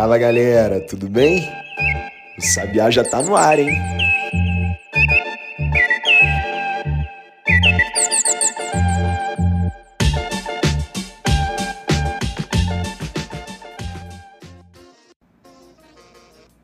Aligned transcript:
Fala 0.00 0.16
galera, 0.16 0.80
tudo 0.80 1.10
bem? 1.10 1.46
O 2.38 2.42
Sabiá 2.42 2.90
já 2.90 3.04
tá 3.04 3.20
no 3.20 3.36
ar, 3.36 3.58
hein? 3.58 3.68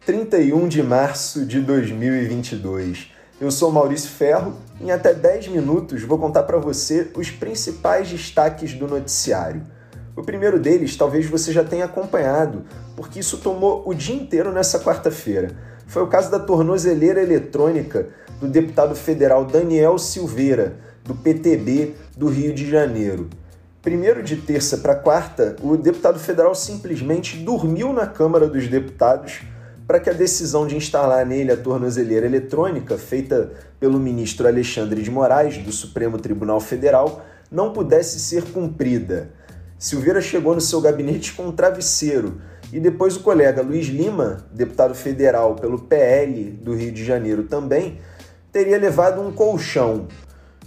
Trinta 0.06 0.38
e 0.38 0.54
um 0.54 0.66
de 0.66 0.82
março 0.82 1.44
de 1.44 1.60
2022. 1.60 3.12
Eu 3.38 3.50
sou 3.50 3.70
Maurício 3.70 4.08
Ferro 4.08 4.56
e 4.80 4.84
em 4.84 4.90
até 4.90 5.12
10 5.12 5.48
minutos 5.48 6.02
vou 6.04 6.18
contar 6.18 6.44
para 6.44 6.56
você 6.56 7.10
os 7.14 7.30
principais 7.30 8.08
destaques 8.08 8.72
do 8.72 8.88
noticiário. 8.88 9.75
O 10.16 10.22
primeiro 10.22 10.58
deles 10.58 10.96
talvez 10.96 11.26
você 11.26 11.52
já 11.52 11.62
tenha 11.62 11.84
acompanhado, 11.84 12.64
porque 12.96 13.20
isso 13.20 13.36
tomou 13.36 13.82
o 13.86 13.92
dia 13.92 14.16
inteiro 14.16 14.50
nessa 14.50 14.80
quarta-feira. 14.80 15.50
Foi 15.86 16.02
o 16.02 16.06
caso 16.06 16.30
da 16.30 16.38
tornozeleira 16.38 17.22
eletrônica 17.22 18.08
do 18.40 18.48
deputado 18.48 18.96
federal 18.96 19.44
Daniel 19.44 19.98
Silveira, 19.98 20.78
do 21.04 21.14
PTB 21.14 21.94
do 22.16 22.28
Rio 22.28 22.54
de 22.54 22.68
Janeiro. 22.68 23.28
Primeiro 23.82 24.22
de 24.22 24.36
terça 24.36 24.78
para 24.78 24.94
quarta, 24.94 25.54
o 25.62 25.76
deputado 25.76 26.18
federal 26.18 26.54
simplesmente 26.54 27.36
dormiu 27.36 27.92
na 27.92 28.06
Câmara 28.06 28.48
dos 28.48 28.66
Deputados 28.68 29.42
para 29.86 30.00
que 30.00 30.10
a 30.10 30.14
decisão 30.14 30.66
de 30.66 30.76
instalar 30.76 31.24
nele 31.24 31.52
a 31.52 31.56
tornozeleira 31.56 32.26
eletrônica, 32.26 32.96
feita 32.96 33.52
pelo 33.78 34.00
ministro 34.00 34.48
Alexandre 34.48 35.02
de 35.02 35.10
Moraes, 35.10 35.58
do 35.58 35.70
Supremo 35.70 36.18
Tribunal 36.18 36.58
Federal, 36.58 37.24
não 37.50 37.72
pudesse 37.72 38.18
ser 38.18 38.44
cumprida. 38.46 39.30
Silveira 39.78 40.22
chegou 40.22 40.54
no 40.54 40.60
seu 40.60 40.80
gabinete 40.80 41.34
com 41.34 41.48
um 41.48 41.52
travesseiro 41.52 42.40
e 42.72 42.80
depois 42.80 43.16
o 43.16 43.20
colega 43.20 43.60
Luiz 43.60 43.86
Lima, 43.86 44.46
deputado 44.50 44.94
federal 44.94 45.54
pelo 45.54 45.78
PL 45.78 46.50
do 46.50 46.74
Rio 46.74 46.90
de 46.90 47.04
Janeiro 47.04 47.44
também, 47.44 48.00
teria 48.50 48.78
levado 48.78 49.20
um 49.20 49.30
colchão. 49.30 50.08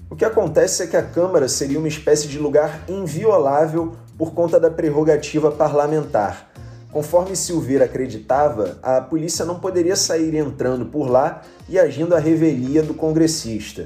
O 0.10 0.16
que 0.16 0.24
acontece 0.24 0.84
é 0.84 0.88
que 0.88 0.96
a 0.96 1.02
Câmara 1.02 1.48
seria 1.48 1.80
uma 1.80 1.88
espécie 1.88 2.28
de 2.28 2.38
lugar 2.38 2.84
inviolável 2.88 3.96
por 4.16 4.34
conta 4.34 4.60
da 4.60 4.70
prerrogativa 4.70 5.52
parlamentar. 5.52 6.52
Conforme 6.92 7.36
Silveira 7.36 7.86
acreditava, 7.86 8.78
a 8.82 9.02
polícia 9.02 9.44
não 9.44 9.60
poderia 9.60 9.96
sair 9.96 10.36
entrando 10.36 10.86
por 10.86 11.10
lá 11.10 11.42
e 11.68 11.80
agindo 11.80 12.16
à 12.16 12.20
revelia 12.20 12.84
do 12.84 12.94
congressista. 12.94 13.86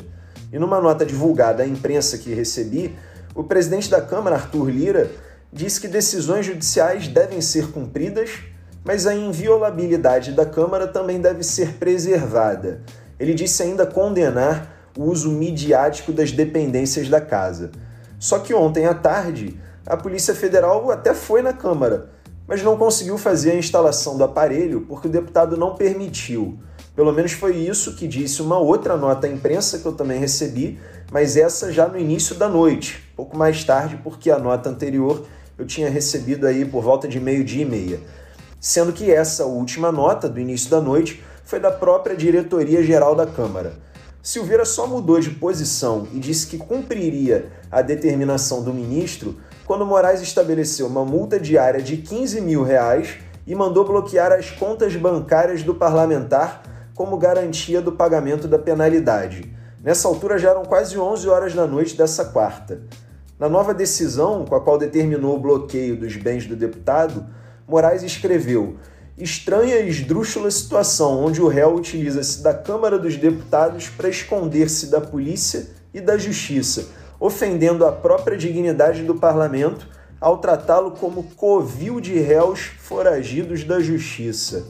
E 0.52 0.60
numa 0.60 0.80
nota 0.82 1.06
divulgada 1.06 1.64
à 1.64 1.68
imprensa 1.68 2.18
que 2.18 2.34
recebi, 2.34 2.96
o 3.36 3.44
presidente 3.44 3.90
da 3.90 4.02
Câmara, 4.02 4.36
Arthur 4.36 4.70
Lira, 4.70 5.12
disse 5.52 5.80
que 5.80 5.88
decisões 5.88 6.46
judiciais 6.46 7.08
devem 7.08 7.42
ser 7.42 7.72
cumpridas, 7.72 8.32
mas 8.84 9.08
a 9.08 9.14
inviolabilidade 9.14 10.32
da 10.32 10.46
Câmara 10.46 10.88
também 10.88 11.20
deve 11.20 11.44
ser 11.44 11.74
preservada. 11.74 12.82
Ele 13.20 13.34
disse 13.34 13.64
ainda 13.64 13.86
condenar 13.86 14.92
o 14.98 15.06
uso 15.06 15.30
midiático 15.32 16.12
das 16.12 16.32
dependências 16.32 17.10
da 17.10 17.22
casa. 17.22 17.72
Só 18.20 18.40
que 18.40 18.54
ontem 18.54 18.86
à 18.86 18.94
tarde, 18.94 19.60
a 19.86 19.98
Polícia 19.98 20.36
Federal 20.36 20.92
até 20.92 21.14
foi 21.14 21.42
na 21.42 21.54
Câmara 21.54 22.14
mas 22.48 22.62
não 22.62 22.78
conseguiu 22.78 23.18
fazer 23.18 23.52
a 23.52 23.56
instalação 23.56 24.18
do 24.18 24.24
aparelho 24.24 24.82
porque 24.82 25.08
o 25.08 25.12
deputado 25.12 25.58
não 25.58 25.76
permitiu. 25.76 26.58
Pelo 26.96 27.12
menos 27.12 27.32
foi 27.32 27.56
isso 27.56 27.96
que 27.96 28.08
disse 28.08 28.42
uma 28.42 28.60
outra 28.60 28.96
nota 28.96 29.28
à 29.28 29.30
imprensa 29.30 29.80
que 29.80 29.86
eu 29.86 29.94
também 29.94 30.20
recebi, 30.20 30.80
mas 31.12 31.38
essa 31.38 31.72
já 31.72 31.88
no 31.88 31.98
início 31.98 32.36
da 32.36 32.48
noite, 32.48 33.03
pouco 33.16 33.38
mais 33.38 33.64
tarde, 33.64 34.00
porque 34.04 34.32
a 34.32 34.40
nota 34.40 34.70
anterior 34.70 35.26
eu 35.58 35.66
tinha 35.66 35.90
recebido 35.90 36.48
aí 36.48 36.66
por 36.66 36.82
volta 36.84 37.08
de 37.08 37.20
meio-dia 37.20 37.64
e 37.64 37.66
meia. 37.66 38.00
Sendo 38.60 38.94
que 38.94 39.12
essa 39.12 39.46
última 39.46 39.92
nota 39.92 40.28
do 40.28 40.40
início 40.40 40.70
da 40.70 40.82
noite 40.82 41.24
foi 41.44 41.60
da 41.60 41.72
própria 41.72 42.16
diretoria 42.16 42.82
geral 42.84 43.16
da 43.16 43.28
Câmara. 43.28 43.74
Silveira 44.22 44.64
só 44.64 44.88
mudou 44.88 45.20
de 45.20 45.32
posição 45.32 46.08
e 46.14 46.20
disse 46.20 46.48
que 46.48 46.58
cumpriria 46.58 47.52
a 47.70 47.82
determinação 47.82 48.64
do 48.64 48.74
ministro 48.74 49.38
quando 49.66 49.86
Moraes 49.86 50.22
estabeleceu 50.22 50.88
uma 50.88 51.04
multa 51.04 51.40
diária 51.40 51.82
de 51.82 51.98
15 51.98 52.40
mil 52.40 52.64
reais 52.64 53.18
e 53.46 53.54
mandou 53.54 53.86
bloquear 53.86 54.32
as 54.32 54.50
contas 54.50 54.96
bancárias 54.96 55.62
do 55.62 55.76
parlamentar 55.76 56.64
como 56.96 57.18
garantia 57.18 57.82
do 57.82 57.92
pagamento 57.92 58.48
da 58.48 58.58
penalidade. 58.58 59.54
Nessa 59.84 60.08
altura 60.08 60.40
já 60.40 60.52
eram 60.52 60.64
quase 60.64 60.98
11 60.98 61.28
horas 61.28 61.54
da 61.54 61.68
noite 61.68 61.96
dessa 61.96 62.26
quarta. 62.26 62.82
Na 63.38 63.50
nova 63.50 63.74
decisão, 63.74 64.46
com 64.46 64.56
a 64.56 64.62
qual 64.62 64.78
determinou 64.78 65.36
o 65.36 65.40
bloqueio 65.40 65.98
dos 65.98 66.16
bens 66.16 66.48
do 66.48 66.56
deputado, 66.56 67.26
Moraes 67.68 68.02
escreveu: 68.02 68.78
estranha 69.18 69.76
e 69.80 69.90
esdrúxula 69.90 70.50
situação 70.50 71.24
onde 71.24 71.42
o 71.42 71.48
réu 71.48 71.76
utiliza-se 71.76 72.42
da 72.42 72.54
Câmara 72.54 72.98
dos 72.98 73.18
Deputados 73.18 73.90
para 73.90 74.08
esconder-se 74.10 74.90
da 74.90 75.02
polícia 75.02 75.68
e 75.94 76.00
da 76.00 76.18
justiça 76.18 77.04
ofendendo 77.24 77.86
a 77.86 77.92
própria 77.94 78.38
dignidade 78.38 79.02
do 79.04 79.16
parlamento 79.16 79.88
ao 80.20 80.40
tratá-lo 80.40 80.92
como 80.92 81.24
covil 81.38 82.02
de 82.02 82.20
réus 82.20 82.72
foragidos 82.80 83.64
da 83.64 83.80
justiça. 83.80 84.66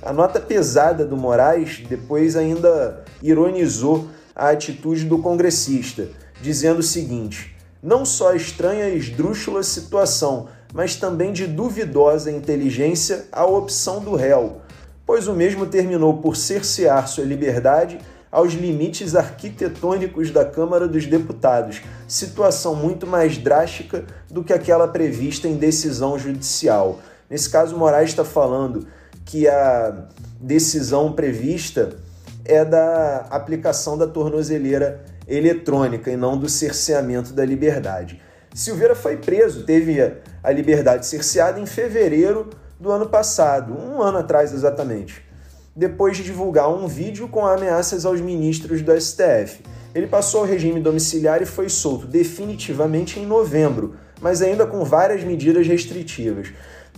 A 0.00 0.12
nota 0.12 0.38
pesada 0.38 1.04
do 1.04 1.16
Moraes 1.16 1.82
depois 1.88 2.36
ainda 2.36 3.04
ironizou 3.20 4.06
a 4.34 4.50
atitude 4.50 5.04
do 5.04 5.18
congressista, 5.18 6.08
dizendo 6.40 6.80
o 6.80 6.82
seguinte: 6.82 7.54
não 7.82 8.04
só 8.04 8.34
estranha 8.34 8.88
e 8.88 8.98
esdrúxula 8.98 9.62
situação, 9.62 10.48
mas 10.72 10.96
também 10.96 11.32
de 11.32 11.46
duvidosa 11.46 12.30
inteligência 12.30 13.26
a 13.30 13.44
opção 13.44 14.00
do 14.00 14.14
réu, 14.14 14.60
pois 15.04 15.28
o 15.28 15.34
mesmo 15.34 15.66
terminou 15.66 16.18
por 16.18 16.36
cercear 16.36 17.06
sua 17.08 17.24
liberdade 17.24 17.98
aos 18.30 18.54
limites 18.54 19.14
arquitetônicos 19.14 20.30
da 20.30 20.42
Câmara 20.42 20.88
dos 20.88 21.04
Deputados, 21.04 21.82
situação 22.08 22.74
muito 22.74 23.06
mais 23.06 23.36
drástica 23.36 24.06
do 24.30 24.42
que 24.42 24.54
aquela 24.54 24.88
prevista 24.88 25.46
em 25.46 25.56
decisão 25.56 26.18
judicial. 26.18 27.00
Nesse 27.28 27.50
caso, 27.50 27.76
Moraes 27.76 28.08
está 28.08 28.24
falando 28.24 28.86
que 29.26 29.46
a 29.46 30.06
decisão 30.40 31.12
prevista 31.12 31.96
é 32.44 32.64
da 32.64 33.26
aplicação 33.30 33.96
da 33.96 34.06
tornozeleira 34.06 35.04
eletrônica 35.26 36.10
e 36.10 36.16
não 36.16 36.36
do 36.36 36.48
cerceamento 36.48 37.32
da 37.32 37.44
liberdade. 37.44 38.20
Silveira 38.54 38.94
foi 38.94 39.16
preso, 39.16 39.64
teve 39.64 39.98
a 40.42 40.50
liberdade 40.50 41.06
cerceada 41.06 41.58
em 41.58 41.66
fevereiro 41.66 42.50
do 42.78 42.90
ano 42.90 43.08
passado, 43.08 43.72
um 43.72 44.02
ano 44.02 44.18
atrás 44.18 44.52
exatamente 44.52 45.32
depois 45.74 46.16
de 46.16 46.22
divulgar 46.22 46.68
um 46.68 46.86
vídeo 46.86 47.28
com 47.28 47.46
ameaças 47.46 48.04
aos 48.04 48.20
ministros 48.20 48.82
do 48.82 48.98
STF. 49.00 49.62
Ele 49.94 50.06
passou 50.06 50.40
ao 50.40 50.46
regime 50.46 50.80
domiciliar 50.80 51.42
e 51.42 51.46
foi 51.46 51.68
solto 51.68 52.06
definitivamente 52.06 53.18
em 53.18 53.26
novembro, 53.26 53.94
mas 54.20 54.42
ainda 54.42 54.66
com 54.66 54.84
várias 54.84 55.24
medidas 55.24 55.66
restritivas. 55.66 56.48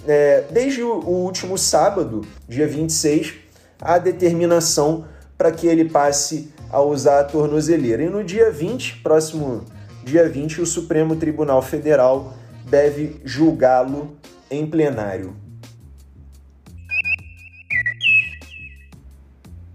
É, 0.06 0.44
desde 0.50 0.82
o, 0.82 0.99
último 1.06 1.56
sábado, 1.56 2.22
dia 2.49 2.66
26, 2.66 3.34
a 3.81 3.99
determinação 3.99 5.06
para 5.36 5.52
que 5.52 5.66
ele 5.66 5.86
passe 5.86 6.52
a 6.70 6.80
usar 6.80 7.20
a 7.20 7.24
tornozeleira. 7.24 8.02
E 8.02 8.08
no 8.08 8.22
dia 8.24 8.50
20, 8.50 9.00
próximo 9.02 9.64
dia 10.04 10.28
20, 10.28 10.60
o 10.60 10.66
Supremo 10.66 11.16
Tribunal 11.16 11.62
Federal 11.62 12.34
deve 12.68 13.20
julgá-lo 13.24 14.16
em 14.50 14.66
plenário. 14.66 15.44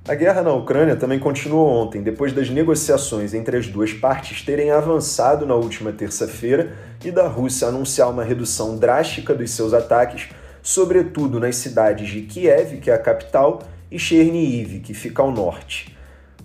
A 0.10 0.16
guerra 0.16 0.42
na 0.42 0.52
Ucrânia 0.52 0.96
também 0.96 1.20
continuou 1.20 1.68
ontem, 1.68 2.02
depois 2.02 2.34
das 2.34 2.50
negociações 2.50 3.36
entre 3.36 3.58
as 3.58 3.68
duas 3.68 3.94
partes 3.94 4.42
terem 4.42 4.72
avançado 4.72 5.46
na 5.46 5.54
última 5.54 5.92
terça-feira 5.92 6.74
e 7.06 7.12
da 7.12 7.28
Rússia 7.28 7.68
anunciar 7.68 8.10
uma 8.10 8.24
redução 8.24 8.76
drástica 8.76 9.36
dos 9.36 9.52
seus 9.52 9.72
ataques, 9.72 10.30
sobretudo 10.64 11.40
nas 11.40 11.58
cidades 11.58 12.10
de 12.10 12.24
Kiev, 12.24 12.78
que 12.78 12.90
é 12.90 12.96
a 12.96 12.98
capital, 12.98 13.62
e 13.92 13.98
Chernihiv, 13.98 14.80
que 14.82 14.94
fica 14.94 15.22
ao 15.22 15.32
norte. 15.32 15.96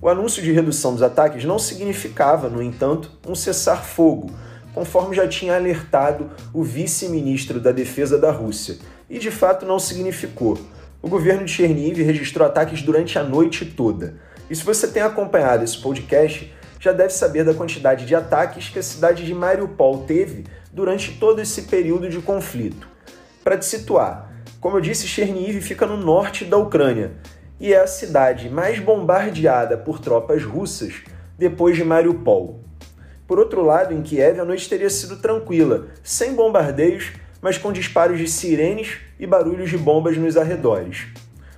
O 0.00 0.08
anúncio 0.08 0.42
de 0.42 0.52
redução 0.52 0.92
dos 0.92 1.02
ataques 1.02 1.44
não 1.44 1.58
significava, 1.58 2.48
no 2.48 2.62
entanto, 2.62 3.10
um 3.26 3.34
cessar-fogo, 3.34 4.30
conforme 4.74 5.16
já 5.16 5.26
tinha 5.26 5.54
alertado 5.54 6.30
o 6.52 6.62
vice-ministro 6.62 7.60
da 7.60 7.72
Defesa 7.72 8.18
da 8.18 8.30
Rússia, 8.30 8.78
e 9.08 9.18
de 9.18 9.30
fato 9.30 9.64
não 9.64 9.78
significou 9.78 10.58
o 11.04 11.08
governo 11.08 11.44
de 11.44 11.52
Chernihiv 11.52 12.02
registrou 12.02 12.48
ataques 12.48 12.80
durante 12.80 13.18
a 13.18 13.22
noite 13.22 13.66
toda. 13.66 14.14
E 14.48 14.56
se 14.56 14.64
você 14.64 14.88
tem 14.88 15.02
acompanhado 15.02 15.62
esse 15.62 15.76
podcast, 15.76 16.50
já 16.80 16.92
deve 16.92 17.12
saber 17.12 17.44
da 17.44 17.52
quantidade 17.52 18.06
de 18.06 18.14
ataques 18.14 18.70
que 18.70 18.78
a 18.78 18.82
cidade 18.82 19.26
de 19.26 19.34
Mariupol 19.34 20.04
teve 20.06 20.44
durante 20.72 21.12
todo 21.18 21.42
esse 21.42 21.64
período 21.64 22.08
de 22.08 22.22
conflito. 22.22 22.88
Para 23.44 23.58
te 23.58 23.66
situar, 23.66 24.32
como 24.64 24.78
eu 24.78 24.80
disse, 24.80 25.06
Chernihiv 25.06 25.60
fica 25.60 25.84
no 25.84 25.94
norte 25.94 26.42
da 26.42 26.56
Ucrânia 26.56 27.12
e 27.60 27.74
é 27.74 27.82
a 27.82 27.86
cidade 27.86 28.48
mais 28.48 28.78
bombardeada 28.78 29.76
por 29.76 29.98
tropas 29.98 30.42
russas 30.42 31.02
depois 31.36 31.76
de 31.76 31.84
Mariupol. 31.84 32.60
Por 33.26 33.38
outro 33.38 33.62
lado, 33.62 33.92
em 33.92 34.00
Kiev 34.00 34.40
a 34.40 34.44
noite 34.46 34.66
teria 34.66 34.88
sido 34.88 35.18
tranquila, 35.18 35.88
sem 36.02 36.34
bombardeios, 36.34 37.12
mas 37.42 37.58
com 37.58 37.70
disparos 37.74 38.18
de 38.18 38.26
sirenes 38.26 38.96
e 39.20 39.26
barulhos 39.26 39.68
de 39.68 39.76
bombas 39.76 40.16
nos 40.16 40.34
arredores. 40.34 41.08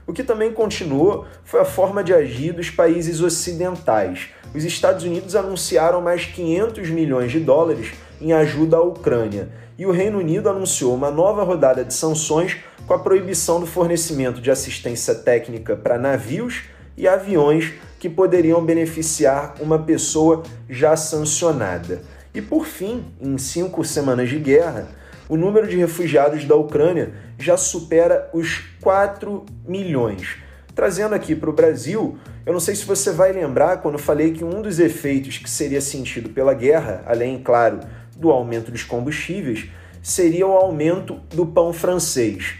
O 0.05 0.12
que 0.12 0.25
também 0.25 0.52
continuou 0.52 1.26
foi 1.44 1.61
a 1.61 1.64
forma 1.64 2.02
de 2.02 2.12
agir 2.12 2.55
dos 2.55 2.70
países 2.70 3.20
ocidentais. 3.20 4.31
Os 4.52 4.64
Estados 4.64 5.05
Unidos 5.05 5.37
anunciaram 5.37 6.02
mais 6.02 6.25
500 6.25 6.91
milhões 6.91 7.31
de 7.31 7.38
dólares 7.38 7.93
em 8.20 8.32
ajuda 8.32 8.79
à 8.79 8.81
Ucrânia, 8.81 9.49
e 9.78 9.84
o 9.84 9.90
Reino 9.90 10.19
Unido 10.19 10.49
anunciou 10.49 10.94
uma 10.94 11.11
nova 11.11 11.43
rodada 11.43 11.84
de 11.84 11.93
sanções 11.93 12.56
com 12.87 12.94
a 12.94 12.99
proibição 12.99 13.61
do 13.61 13.67
fornecimento 13.67 14.40
de 14.40 14.50
assistência 14.50 15.14
técnica 15.14 15.76
para 15.76 15.99
navios 15.99 16.64
e 16.96 17.06
aviões 17.06 17.75
que 17.99 18.08
poderiam 18.08 18.64
beneficiar 18.64 19.55
uma 19.61 19.78
pessoa 19.78 20.43
já 20.69 20.96
sancionada. 20.96 22.02
E 22.34 22.40
por 22.40 22.67
fim, 22.67 23.05
em 23.20 23.37
cinco 23.38 23.84
semanas 23.84 24.28
de 24.28 24.38
guerra, 24.38 24.88
o 25.28 25.37
número 25.37 25.67
de 25.67 25.76
refugiados 25.76 26.44
da 26.44 26.55
Ucrânia 26.55 27.12
já 27.38 27.56
supera 27.56 28.31
os 28.32 28.62
4 28.81 29.44
milhões. 29.67 30.37
Trazendo 30.75 31.14
aqui 31.14 31.34
para 31.34 31.50
o 31.50 31.55
Brasil, 31.55 32.19
eu 32.44 32.52
não 32.52 32.61
sei 32.61 32.75
se 32.75 32.84
você 32.84 33.11
vai 33.11 33.32
lembrar 33.32 33.78
quando 33.78 33.99
falei 33.99 34.32
que 34.32 34.44
um 34.44 34.62
dos 34.62 34.78
efeitos 34.78 35.38
que 35.38 35.49
seria 35.49 35.81
sentido 35.81 36.28
pela 36.28 36.55
guerra, 36.55 37.02
além, 37.06 37.43
claro, 37.43 37.81
do 38.17 38.31
aumento 38.31 38.71
dos 38.71 38.83
combustíveis, 38.83 39.69
seria 40.03 40.47
o 40.47 40.53
aumento 40.53 41.21
do 41.35 41.47
pão 41.47 41.73
francês. 41.73 42.55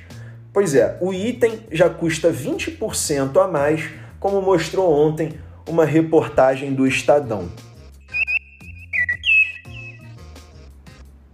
Pois 0.53 0.75
é, 0.75 0.97
o 1.01 1.13
item 1.13 1.61
já 1.71 1.89
custa 1.89 2.33
20% 2.33 3.43
a 3.43 3.47
mais, 3.47 3.91
como 4.19 4.41
mostrou 4.41 4.91
ontem 4.91 5.33
uma 5.69 5.85
reportagem 5.85 6.73
do 6.75 6.87
Estadão. 6.87 7.49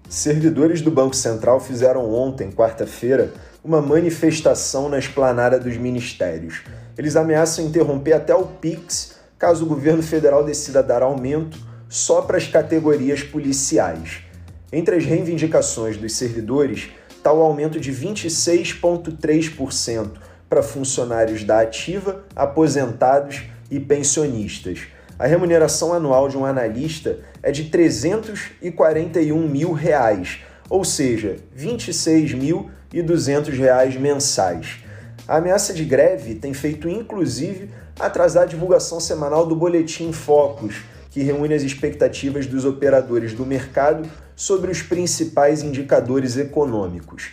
Servidores 0.08 0.82
do 0.82 0.90
Banco 0.90 1.16
Central 1.16 1.58
fizeram 1.60 2.12
ontem, 2.12 2.50
quarta-feira, 2.50 3.32
uma 3.64 3.80
manifestação 3.80 4.88
na 4.88 4.98
esplanada 4.98 5.58
dos 5.58 5.76
ministérios. 5.76 6.62
Eles 6.98 7.16
ameaçam 7.16 7.64
interromper 7.64 8.12
até 8.12 8.34
o 8.34 8.44
PIX 8.44 9.16
caso 9.38 9.64
o 9.64 9.68
governo 9.68 10.02
federal 10.02 10.44
decida 10.44 10.82
dar 10.82 11.02
aumento 11.02 11.58
só 11.92 12.22
para 12.22 12.38
as 12.38 12.48
categorias 12.48 13.22
policiais. 13.22 14.24
Entre 14.72 14.96
as 14.96 15.04
reivindicações 15.04 15.96
dos 15.96 16.16
servidores 16.16 16.90
está 17.10 17.32
o 17.32 17.42
aumento 17.42 17.78
de 17.78 17.92
26,3% 17.92 20.14
para 20.48 20.60
funcionários 20.62 21.44
da 21.44 21.60
ativa, 21.60 22.24
aposentados 22.34 23.42
e 23.70 23.78
pensionistas 23.78 24.88
a 25.22 25.26
remuneração 25.26 25.92
anual 25.92 26.28
de 26.28 26.36
um 26.36 26.44
analista 26.44 27.20
é 27.44 27.52
de 27.52 27.66
341 27.66 29.48
mil 29.48 29.72
reais, 29.72 30.40
ou 30.68 30.84
seja, 30.84 31.36
26.200 31.56 33.56
reais 33.56 33.96
mensais. 33.96 34.80
A 35.28 35.36
ameaça 35.36 35.72
de 35.72 35.84
greve 35.84 36.34
tem 36.34 36.52
feito 36.52 36.88
inclusive 36.88 37.70
atrasar 38.00 38.42
a 38.42 38.46
divulgação 38.46 38.98
semanal 38.98 39.46
do 39.46 39.54
Boletim 39.54 40.10
Focus, 40.10 40.82
que 41.12 41.22
reúne 41.22 41.52
as 41.52 41.62
expectativas 41.62 42.46
dos 42.46 42.64
operadores 42.64 43.34
do 43.34 43.44
mercado 43.44 44.08
sobre 44.34 44.70
os 44.70 44.80
principais 44.80 45.62
indicadores 45.62 46.38
econômicos. 46.38 47.32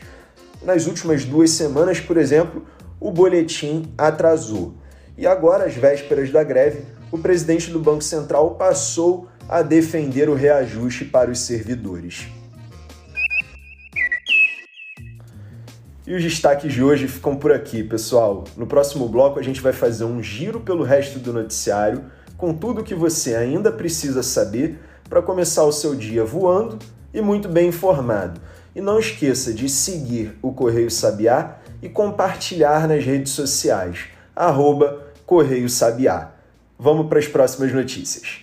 Nas 0.61 0.85
últimas 0.85 1.23
duas 1.23 1.51
semanas, 1.51 2.01
por 2.01 2.17
exemplo, 2.17 2.65
o 2.99 3.09
boletim 3.09 3.91
atrasou. 3.97 4.73
E 5.17 5.25
agora, 5.25 5.63
às 5.63 5.75
vésperas 5.75 6.29
da 6.29 6.43
greve, 6.43 6.81
o 7.09 7.17
presidente 7.17 7.71
do 7.71 7.79
Banco 7.79 8.03
Central 8.03 8.55
passou 8.55 9.29
a 9.47 9.61
defender 9.61 10.29
o 10.29 10.35
reajuste 10.35 11.05
para 11.05 11.31
os 11.31 11.39
servidores. 11.39 12.27
E 16.05 16.13
os 16.13 16.21
destaques 16.21 16.73
de 16.73 16.83
hoje 16.83 17.07
ficam 17.07 17.35
por 17.35 17.51
aqui, 17.53 17.81
pessoal. 17.81 18.43
No 18.57 18.67
próximo 18.67 19.07
bloco 19.07 19.39
a 19.39 19.43
gente 19.43 19.61
vai 19.61 19.71
fazer 19.71 20.03
um 20.03 20.21
giro 20.21 20.59
pelo 20.59 20.83
resto 20.83 21.17
do 21.17 21.31
noticiário 21.31 22.03
com 22.39 22.53
tudo 22.53 22.85
que 22.85 22.95
você 22.95 23.35
ainda 23.35 23.69
precisa 23.69 24.23
saber 24.23 24.79
para 25.09 25.21
começar 25.21 25.65
o 25.65 25.73
seu 25.73 25.93
dia 25.93 26.23
voando 26.23 26.79
e 27.13 27.21
muito 27.21 27.49
bem 27.49 27.67
informado. 27.67 28.39
E 28.73 28.79
não 28.79 28.97
esqueça 28.97 29.53
de 29.53 29.67
seguir 29.67 30.37
o 30.41 30.53
Correio 30.53 30.89
Sabiá 30.89 31.57
e 31.81 31.89
compartilhar 31.89 32.87
nas 32.87 33.03
redes 33.03 33.33
sociais. 33.33 34.05
Arroba 34.33 35.05
Correio 35.25 35.69
Sabiá. 35.69 36.31
Vamos 36.77 37.07
para 37.07 37.19
as 37.19 37.27
próximas 37.27 37.73
notícias. 37.73 38.39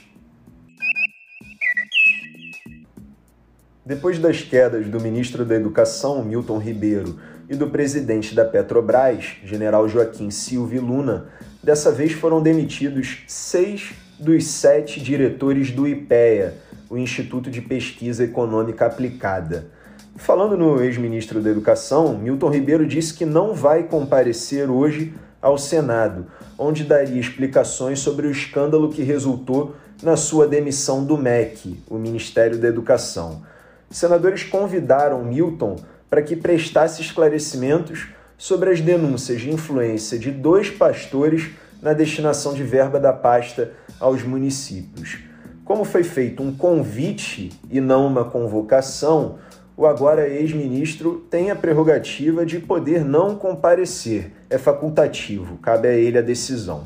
Depois 3.85 4.19
das 4.19 4.43
quedas 4.43 4.89
do 4.89 5.01
ministro 5.01 5.43
da 5.43 5.55
Educação, 5.55 6.23
Milton 6.23 6.59
Ribeiro, 6.59 7.19
e 7.49 7.55
do 7.55 7.71
presidente 7.71 8.35
da 8.35 8.45
Petrobras, 8.45 9.37
general 9.43 9.89
Joaquim 9.89 10.31
Silva 10.31 10.81
Luna, 10.81 11.29
dessa 11.67 11.91
vez 11.91 12.13
foram 12.13 12.41
demitidos 12.41 13.25
seis 13.27 13.93
dos 14.21 14.47
sete 14.47 15.01
diretores 15.01 15.73
do 15.73 15.89
IPEA, 15.89 16.55
o 16.89 16.97
Instituto 16.97 17.51
de 17.51 17.61
Pesquisa 17.61 18.23
Econômica 18.23 18.87
Aplicada. 18.87 19.67
Falando 20.15 20.57
no 20.57 20.81
ex-ministro 20.81 21.41
da 21.41 21.51
Educação, 21.51 22.17
Milton 22.17 22.51
Ribeiro 22.51 22.87
disse 22.87 23.13
que 23.13 23.27
não 23.27 23.53
vai 23.53 23.83
comparecer 23.83 24.71
hoje 24.71 25.13
ao 25.43 25.59
Senado, 25.59 26.27
onde 26.57 26.85
daria 26.85 27.21
explicações 27.21 27.99
sobre 27.99 28.29
o 28.29 28.31
escândalo 28.31 28.89
que 28.89 29.03
resultou 29.03 29.75
na 30.05 30.17
sua 30.17 30.47
demissão 30.47 31.05
do 31.05 31.19
MEC, 31.19 31.83
o 31.91 31.99
Ministério 31.99 32.59
da 32.59 32.69
Educação. 32.69 33.43
Senadores 33.91 34.45
convidaram 34.45 35.25
Milton 35.25 35.75
para 36.09 36.23
que 36.23 36.37
prestasse 36.37 37.03
esclarecimentos 37.03 38.07
sobre 38.39 38.71
as 38.71 38.81
denúncias 38.81 39.41
de 39.41 39.51
influência 39.51 40.19
de 40.19 40.31
dois 40.31 40.71
pastores 40.71 41.51
na 41.81 41.93
destinação 41.93 42.53
de 42.55 42.63
verba 42.63 42.99
da 42.99 43.13
pasta 43.13 43.73
aos 43.99 44.23
municípios. 44.23 45.19
Como 45.65 45.85
foi 45.85 46.05
feito 46.05 46.43
um 46.43 46.55
convite 46.55 47.53
e 47.71 47.81
não 47.81 48.07
uma 48.07 48.25
convocação, 48.25 49.39
o 49.77 49.85
agora 49.85 50.29
ex-ministro 50.29 51.27
tem 51.29 51.51
a 51.51 51.57
prerrogativa 51.57 52.47
de 52.47 52.59
poder 52.59 53.05
não 53.05 53.35
comparecer, 53.35 54.33
é 54.49 54.57
facultativo, 54.57 55.59
cabe 55.59 55.89
a 55.89 55.93
ele 55.93 56.19
a 56.19 56.23
decisão. 56.23 56.85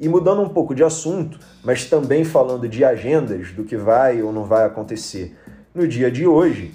E 0.00 0.08
mudando 0.08 0.42
um 0.42 0.48
pouco 0.48 0.74
de 0.74 0.84
assunto, 0.84 1.38
mas 1.64 1.86
também 1.86 2.24
falando 2.24 2.68
de 2.68 2.84
agendas, 2.84 3.50
do 3.52 3.64
que 3.64 3.76
vai 3.76 4.22
ou 4.22 4.32
não 4.32 4.44
vai 4.44 4.64
acontecer 4.64 5.36
no 5.74 5.88
dia 5.88 6.10
de 6.10 6.26
hoje, 6.26 6.72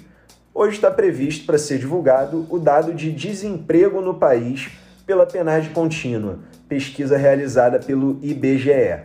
hoje 0.54 0.76
está 0.76 0.90
previsto 0.90 1.44
para 1.44 1.58
ser 1.58 1.78
divulgado 1.78 2.46
o 2.48 2.58
dado 2.58 2.94
de 2.94 3.10
desemprego 3.10 4.00
no 4.00 4.14
país 4.14 4.70
pela 5.04 5.26
penagem 5.26 5.72
contínua, 5.72 6.38
pesquisa 6.68 7.16
realizada 7.16 7.80
pelo 7.80 8.18
IBGE. 8.22 9.02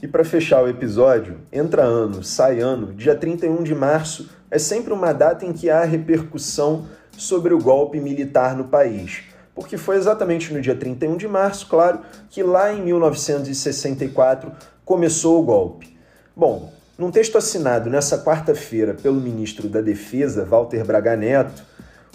E 0.00 0.06
para 0.06 0.24
fechar 0.24 0.62
o 0.62 0.68
episódio, 0.68 1.38
entra 1.52 1.82
ano, 1.82 2.22
sai 2.22 2.60
ano, 2.60 2.94
dia 2.94 3.16
31 3.16 3.64
de 3.64 3.74
março 3.74 4.30
é 4.50 4.58
sempre 4.58 4.92
uma 4.92 5.12
data 5.12 5.44
em 5.44 5.52
que 5.52 5.68
há 5.68 5.82
repercussão 5.84 6.86
sobre 7.10 7.52
o 7.52 7.58
golpe 7.58 7.98
militar 7.98 8.56
no 8.56 8.64
país. 8.64 9.24
Porque 9.54 9.76
foi 9.76 9.96
exatamente 9.96 10.52
no 10.52 10.60
dia 10.60 10.76
31 10.76 11.16
de 11.16 11.26
março, 11.26 11.66
claro, 11.66 12.00
que 12.28 12.42
lá 12.42 12.72
em 12.72 12.82
1964 12.82 14.52
começou 14.84 15.40
o 15.40 15.42
golpe. 15.42 15.98
Bom, 16.36 16.75
num 16.98 17.10
texto 17.10 17.36
assinado 17.36 17.90
nessa 17.90 18.18
quarta-feira 18.18 18.94
pelo 18.94 19.20
ministro 19.20 19.68
da 19.68 19.80
Defesa, 19.82 20.44
Walter 20.44 20.84
Braga 20.84 21.14
Neto, 21.14 21.62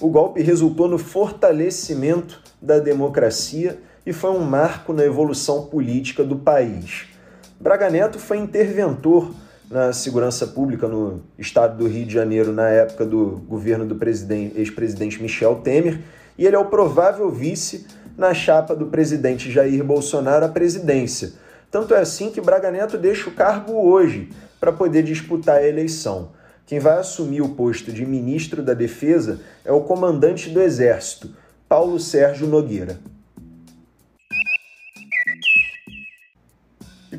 o 0.01 0.09
golpe 0.09 0.41
resultou 0.41 0.88
no 0.88 0.97
fortalecimento 0.97 2.41
da 2.59 2.79
democracia 2.79 3.77
e 4.03 4.11
foi 4.11 4.31
um 4.31 4.39
marco 4.39 4.91
na 4.91 5.05
evolução 5.05 5.67
política 5.67 6.23
do 6.23 6.35
país. 6.35 7.05
Braga 7.59 7.91
Neto 7.91 8.17
foi 8.17 8.38
interventor 8.38 9.31
na 9.69 9.93
segurança 9.93 10.47
pública 10.47 10.88
no 10.88 11.21
estado 11.38 11.77
do 11.77 11.88
Rio 11.88 12.05
de 12.05 12.13
Janeiro 12.13 12.51
na 12.51 12.67
época 12.67 13.05
do 13.05 13.41
governo 13.47 13.85
do 13.85 13.97
ex-presidente 14.55 15.21
Michel 15.21 15.55
Temer 15.57 16.00
e 16.35 16.45
ele 16.45 16.55
é 16.55 16.59
o 16.59 16.65
provável 16.65 17.29
vice 17.29 17.85
na 18.17 18.33
chapa 18.33 18.75
do 18.75 18.88
presidente 18.88 19.51
Jair 19.51 19.83
Bolsonaro 19.83 20.43
à 20.43 20.50
presidência. 20.50 21.33
Tanto 21.69 21.93
é 21.93 22.00
assim 22.00 22.31
que 22.31 22.41
Braga 22.41 22.71
Neto 22.71 22.97
deixa 22.97 23.29
o 23.29 23.33
cargo 23.33 23.73
hoje 23.73 24.29
para 24.62 24.72
poder 24.72 25.03
disputar 25.03 25.58
a 25.58 25.68
eleição. 25.68 26.32
Quem 26.65 26.80
vai 26.80 27.00
assumir 27.00 27.41
o 27.41 27.50
posto 27.50 27.91
de 27.91 28.06
ministro 28.06 28.63
da 28.63 28.74
Defesa 28.74 29.41
é 29.65 29.72
o 29.74 29.82
comandante 29.82 30.50
do 30.50 30.62
Exército, 30.62 31.36
Paulo 31.68 32.00
Sérgio 32.00 32.48
Nogueira. 32.48 32.98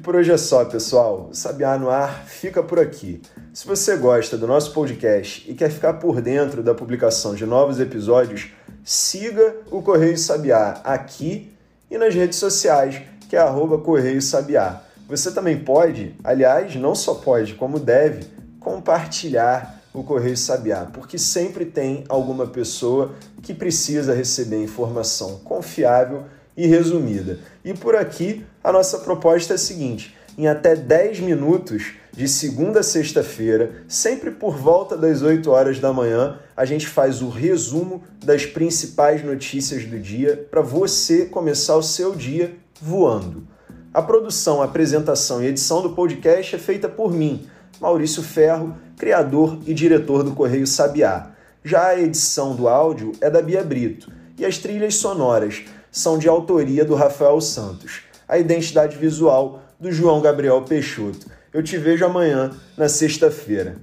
por 0.03 0.17
hoje 0.17 0.33
é 0.33 0.37
só, 0.37 0.65
pessoal. 0.65 1.29
O 1.31 1.35
Sabiá 1.35 1.79
no 1.79 1.89
Ar 1.89 2.25
fica 2.27 2.63
por 2.63 2.81
aqui. 2.81 3.23
Se 3.55 3.67
você 3.67 3.97
gosta 3.97 4.37
do 4.37 4.47
nosso 4.47 4.73
podcast 4.73 5.49
e 5.49 5.55
quer 5.55 5.71
ficar 5.71 5.95
por 5.95 6.21
dentro 6.21 6.63
da 6.63 6.75
publicação 6.75 7.35
de 7.35 7.47
novos 7.47 7.79
episódios, 7.79 8.49
siga 8.85 9.55
o 9.71 9.81
Correio 9.81 10.19
Sabiá 10.19 10.81
aqui 10.83 11.53
e 11.89 11.97
nas 11.97 12.15
redes 12.15 12.39
sociais, 12.39 13.01
que 13.29 13.37
é 13.37 13.39
arroba 13.39 13.79
Correio 13.79 14.21
Sabiá. 14.21 14.83
Você 15.13 15.31
também 15.31 15.59
pode, 15.59 16.15
aliás, 16.25 16.75
não 16.77 16.95
só 16.95 17.17
pode, 17.17 17.53
como 17.53 17.79
deve, 17.79 18.25
compartilhar 18.59 19.83
o 19.93 20.03
Correio 20.03 20.39
Sabiá, 20.39 20.87
porque 20.91 21.19
sempre 21.19 21.67
tem 21.67 22.03
alguma 22.09 22.47
pessoa 22.47 23.15
que 23.43 23.53
precisa 23.53 24.15
receber 24.15 24.65
informação 24.65 25.41
confiável 25.45 26.25
e 26.57 26.67
resumida. 26.67 27.41
E 27.63 27.75
por 27.75 27.95
aqui, 27.95 28.47
a 28.65 28.73
nossa 28.73 29.01
proposta 29.01 29.53
é 29.53 29.57
a 29.57 29.59
seguinte: 29.59 30.17
em 30.39 30.47
até 30.47 30.75
10 30.75 31.21
minutos, 31.21 31.93
de 32.11 32.27
segunda 32.27 32.81
a 32.81 32.83
sexta-feira, 32.83 33.85
sempre 33.87 34.31
por 34.31 34.57
volta 34.57 34.97
das 34.97 35.21
8 35.21 35.51
horas 35.51 35.79
da 35.79 35.93
manhã, 35.93 36.39
a 36.57 36.65
gente 36.65 36.87
faz 36.87 37.21
o 37.21 37.29
resumo 37.29 38.03
das 38.25 38.47
principais 38.47 39.23
notícias 39.23 39.85
do 39.85 39.99
dia 39.99 40.49
para 40.51 40.63
você 40.63 41.27
começar 41.27 41.77
o 41.77 41.83
seu 41.83 42.15
dia 42.15 42.55
voando. 42.81 43.52
A 43.95 44.01
produção, 44.01 44.63
apresentação 44.63 45.43
e 45.43 45.49
edição 45.49 45.83
do 45.83 45.91
podcast 45.91 46.57
é 46.57 46.59
feita 46.59 46.89
por 46.89 47.13
mim, 47.13 47.47
Maurício 47.79 48.23
Ferro, 48.23 48.75
criador 48.97 49.59
e 49.67 49.75
diretor 49.75 50.23
do 50.23 50.31
Correio 50.31 50.67
Sabiá. 50.67 51.33
Já 51.63 51.89
a 51.89 52.01
edição 52.01 52.57
do 52.57 52.69
áudio 52.69 53.13
é 53.21 53.29
da 53.29 53.43
Bia 53.43 53.63
Brito 53.63 54.11
e 54.39 54.47
as 54.47 54.57
trilhas 54.57 54.95
sonoras 54.95 55.65
são 55.91 56.17
de 56.17 56.27
autoria 56.27 56.87
do 56.87 56.95
Rafael 56.95 57.39
Santos. 57.43 58.01
A 58.27 58.39
identidade 58.39 58.97
visual 58.97 59.63
do 59.79 59.93
João 59.93 60.23
Gabriel 60.23 60.63
Peixoto. 60.63 61.27
Eu 61.53 61.63
te 61.63 61.77
vejo 61.77 62.07
amanhã, 62.07 62.51
na 62.79 62.89
sexta-feira. 62.89 63.77